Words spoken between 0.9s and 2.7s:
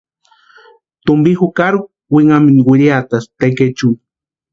Tumpi jukari winhamintu